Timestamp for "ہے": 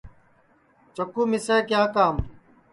2.21-2.27